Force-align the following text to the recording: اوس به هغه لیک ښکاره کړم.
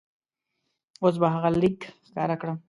اوس 1.03 1.15
به 1.21 1.27
هغه 1.33 1.49
لیک 1.61 1.79
ښکاره 2.07 2.35
کړم. 2.41 2.57